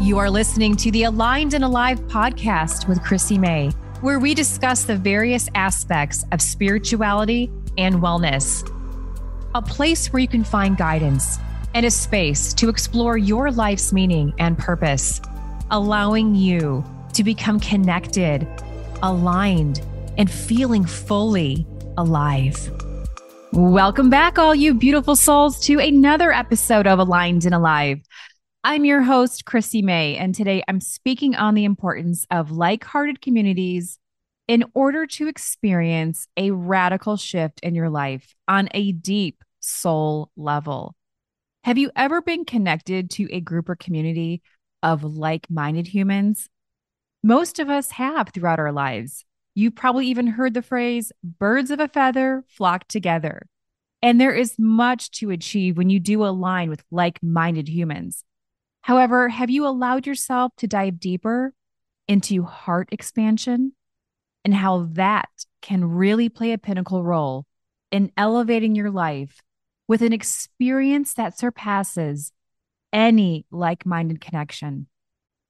[0.00, 3.68] You are listening to the Aligned and Alive podcast with Chrissy May,
[4.00, 8.66] where we discuss the various aspects of spirituality and wellness.
[9.54, 11.36] A place where you can find guidance
[11.74, 15.20] and a space to explore your life's meaning and purpose,
[15.70, 16.82] allowing you
[17.12, 18.48] to become connected,
[19.02, 19.82] aligned,
[20.16, 21.66] and feeling fully
[21.98, 22.70] alive.
[23.52, 28.00] Welcome back, all you beautiful souls, to another episode of Aligned and Alive.
[28.62, 33.22] I'm your host, Chrissy May, and today I'm speaking on the importance of like hearted
[33.22, 33.98] communities
[34.48, 40.94] in order to experience a radical shift in your life on a deep soul level.
[41.64, 44.42] Have you ever been connected to a group or community
[44.82, 46.50] of like minded humans?
[47.22, 49.24] Most of us have throughout our lives.
[49.54, 53.46] You probably even heard the phrase birds of a feather flock together.
[54.02, 58.22] And there is much to achieve when you do align with like minded humans.
[58.82, 61.52] However, have you allowed yourself to dive deeper
[62.08, 63.72] into heart expansion
[64.44, 65.28] and how that
[65.62, 67.46] can really play a pinnacle role
[67.90, 69.40] in elevating your life
[69.86, 72.32] with an experience that surpasses
[72.92, 74.86] any like minded connection?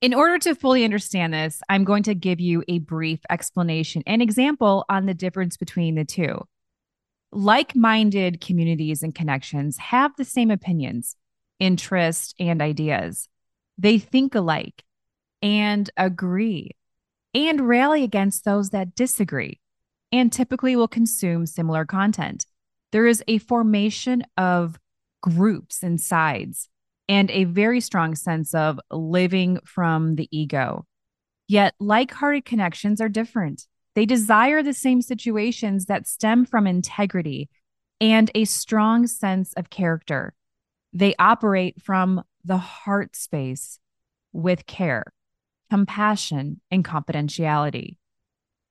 [0.00, 4.22] In order to fully understand this, I'm going to give you a brief explanation and
[4.22, 6.46] example on the difference between the two.
[7.32, 11.16] Like minded communities and connections have the same opinions
[11.58, 13.28] interest, and ideas.
[13.76, 14.84] They think alike
[15.42, 16.72] and agree
[17.34, 19.60] and rally against those that disagree
[20.10, 22.46] and typically will consume similar content.
[22.92, 24.78] There is a formation of
[25.20, 26.68] groups and sides
[27.08, 30.86] and a very strong sense of living from the ego.
[31.46, 33.66] Yet, like hearted connections are different.
[33.94, 37.48] They desire the same situations that stem from integrity
[38.00, 40.34] and a strong sense of character.
[40.92, 43.78] They operate from the heart space
[44.32, 45.04] with care,
[45.70, 47.96] compassion, and confidentiality.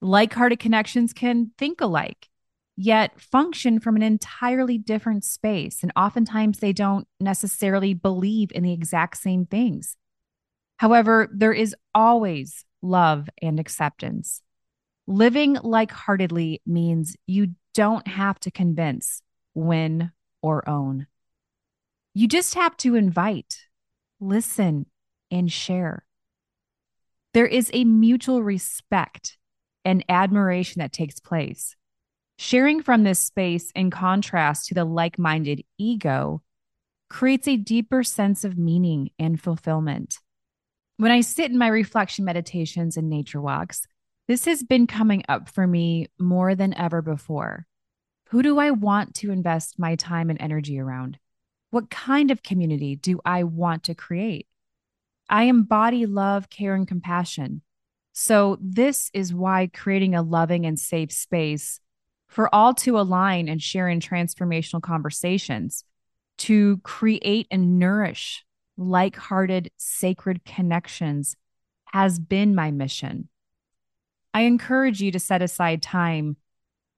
[0.00, 2.28] Like hearted connections can think alike,
[2.76, 5.82] yet function from an entirely different space.
[5.82, 9.96] And oftentimes they don't necessarily believe in the exact same things.
[10.78, 14.42] However, there is always love and acceptance.
[15.06, 19.22] Living like heartedly means you don't have to convince,
[19.54, 20.10] win,
[20.42, 21.06] or own.
[22.18, 23.58] You just have to invite,
[24.20, 24.86] listen,
[25.30, 26.06] and share.
[27.34, 29.36] There is a mutual respect
[29.84, 31.76] and admiration that takes place.
[32.38, 36.40] Sharing from this space, in contrast to the like minded ego,
[37.10, 40.16] creates a deeper sense of meaning and fulfillment.
[40.96, 43.86] When I sit in my reflection meditations and nature walks,
[44.26, 47.66] this has been coming up for me more than ever before.
[48.30, 51.18] Who do I want to invest my time and energy around?
[51.76, 54.46] What kind of community do I want to create?
[55.28, 57.60] I embody love, care, and compassion.
[58.14, 61.78] So, this is why creating a loving and safe space
[62.28, 65.84] for all to align and share in transformational conversations
[66.38, 68.42] to create and nourish
[68.78, 71.36] like hearted, sacred connections
[71.92, 73.28] has been my mission.
[74.32, 76.38] I encourage you to set aside time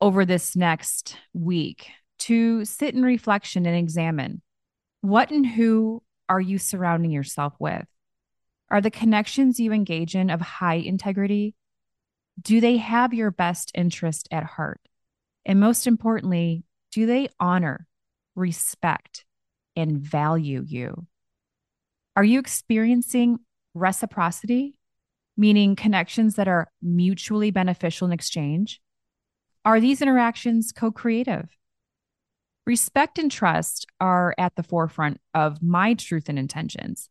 [0.00, 1.90] over this next week
[2.20, 4.40] to sit in reflection and examine
[5.02, 7.86] what and who are you surrounding yourself with?
[8.70, 11.54] Are the connections you engage in of high integrity?
[12.40, 14.80] Do they have your best interest at heart?
[15.44, 17.86] And most importantly, do they honor,
[18.34, 19.24] respect,
[19.76, 21.06] and value you?
[22.16, 23.40] Are you experiencing
[23.74, 24.78] reciprocity,
[25.36, 28.80] meaning connections that are mutually beneficial in exchange?
[29.64, 31.48] Are these interactions co creative?
[32.64, 37.08] Respect and trust are at the forefront of my truth and intentions.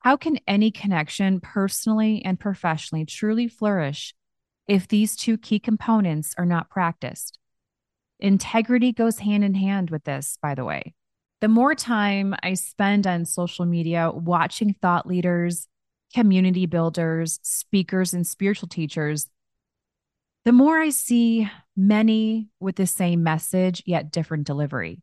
[0.00, 4.14] How can any connection, personally and professionally, truly flourish
[4.66, 7.38] if these two key components are not practiced?
[8.18, 10.94] Integrity goes hand in hand with this, by the way.
[11.40, 15.68] The more time I spend on social media watching thought leaders,
[16.12, 19.28] community builders, speakers, and spiritual teachers,
[20.44, 25.00] the more I see many with the same message, yet different delivery.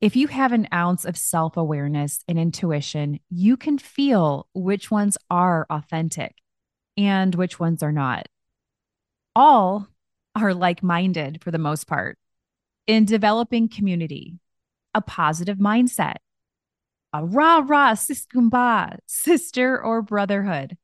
[0.00, 5.16] If you have an ounce of self awareness and intuition, you can feel which ones
[5.30, 6.36] are authentic
[6.96, 8.28] and which ones are not.
[9.34, 9.88] All
[10.34, 12.18] are like minded for the most part
[12.86, 14.38] in developing community,
[14.94, 16.16] a positive mindset,
[17.12, 20.76] a rah rah siskumba, sister or brotherhood,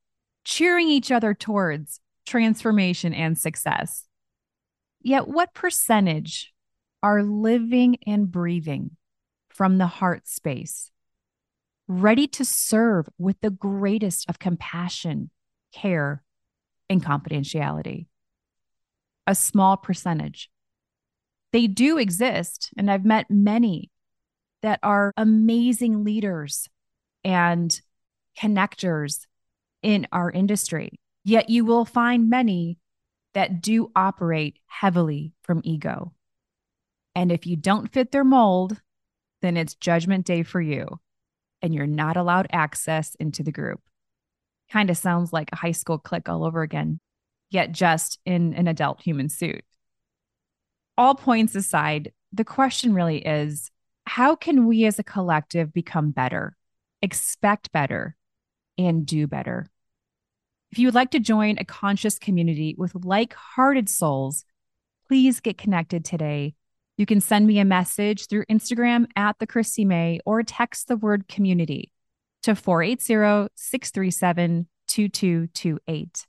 [0.43, 4.05] cheering each other towards transformation and success.
[5.01, 6.53] Yet, what percentage
[7.01, 8.91] are living and breathing
[9.49, 10.91] from the heart space?
[11.87, 15.29] ready to serve with the greatest of compassion,
[15.73, 16.23] care,
[16.89, 18.07] and confidentiality.
[19.27, 20.49] A small percentage.
[21.51, 23.91] They do exist, and I've met many
[24.61, 26.67] that are amazing leaders
[27.23, 27.79] and
[28.41, 29.25] connectors
[29.81, 30.99] in our industry.
[31.23, 32.79] Yet you will find many
[33.33, 36.13] that do operate heavily from ego.
[37.15, 38.81] And if you don't fit their mold,
[39.41, 40.99] then it's judgment day for you
[41.63, 43.79] and you're not allowed access into the group.
[44.69, 46.99] Kind of sounds like a high school clique all over again,
[47.49, 49.63] yet just in an adult human suit.
[50.97, 53.71] All points aside, the question really is
[54.05, 56.55] how can we as a collective become better,
[57.01, 58.15] expect better,
[58.77, 59.67] and do better?
[60.73, 64.43] If you would like to join a conscious community with like hearted souls,
[65.07, 66.55] please get connected today.
[66.97, 70.97] You can send me a message through Instagram at the Chrissy May or text the
[70.97, 71.91] word community
[72.41, 76.25] to 480 637 2228.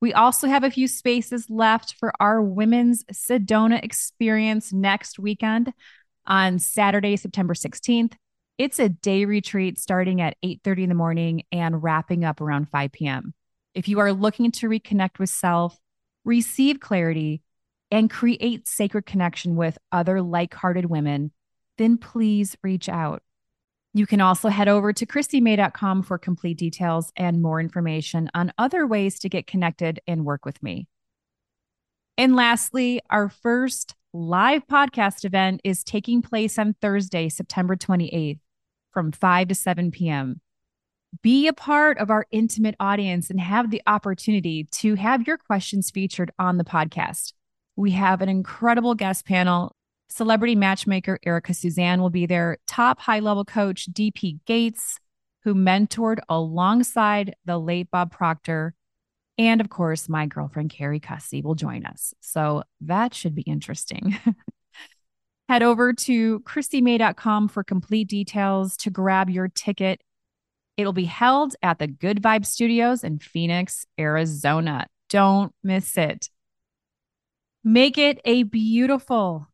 [0.00, 5.72] We also have a few spaces left for our women's Sedona experience next weekend
[6.28, 8.12] on Saturday, September 16th.
[8.56, 12.92] It's a day retreat starting at 8:30 in the morning and wrapping up around 5
[12.92, 13.34] p.m.
[13.74, 15.78] If you are looking to reconnect with self,
[16.24, 17.42] receive clarity,
[17.90, 21.32] and create sacred connection with other like hearted women,
[21.76, 23.22] then please reach out.
[23.92, 28.86] You can also head over to chrissymay.com for complete details and more information on other
[28.86, 30.88] ways to get connected and work with me.
[32.16, 38.38] And lastly, our first live podcast event is taking place on Thursday, September 28th
[38.92, 40.40] from 5 to 7 p.m
[41.22, 45.90] be a part of our intimate audience and have the opportunity to have your questions
[45.90, 47.32] featured on the podcast.
[47.76, 49.74] We have an incredible guest panel.
[50.08, 54.98] Celebrity matchmaker Erica Suzanne will be there, top high level coach DP Gates,
[55.42, 58.74] who mentored alongside the late Bob Proctor.
[59.36, 62.14] And of course, my girlfriend Carrie Cussy will join us.
[62.20, 64.16] So that should be interesting.
[65.48, 70.00] Head over to chrissymay.com for complete details to grab your ticket
[70.76, 74.86] It'll be held at the Good Vibe Studios in Phoenix, Arizona.
[75.08, 76.28] Don't miss it.
[77.62, 79.46] Make it a beautiful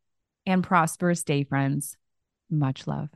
[0.46, 1.96] and prosperous day, friends.
[2.50, 3.10] Much love.